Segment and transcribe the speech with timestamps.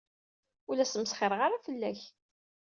[0.69, 2.01] Ur la smesxireɣ ara fell-ak.